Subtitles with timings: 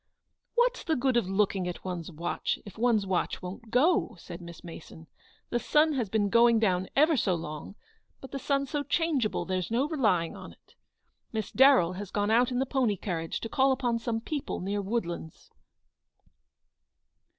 [0.55, 4.63] "What's the good of looking at one's watch, if one's watch won't go?" said Miss
[4.63, 5.05] Mason;"
[5.51, 7.75] the sun has been going down ever so long,
[8.19, 10.73] but the sun's so changeable, there's no relying on it.
[11.35, 11.53] Mrs.
[11.53, 15.51] Darrell has gone out in the pony carriage to call upon some people near Woodlands."